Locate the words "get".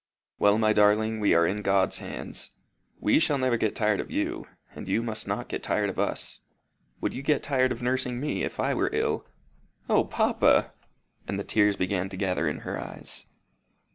3.55-3.75, 5.47-5.61, 7.21-7.43